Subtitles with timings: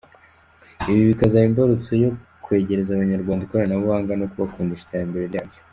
[0.89, 2.09] Ibyo bikazaba imbarutso yo
[2.43, 5.59] kwegereza Abanyarwanda ikoranabuhanga, no kubakundisha iterambere rya ryaryo.